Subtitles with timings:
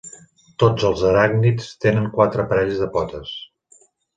[0.63, 3.39] Tots els aràcnids tenen quatre parells de potes.